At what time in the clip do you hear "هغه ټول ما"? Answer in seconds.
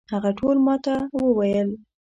0.13-0.75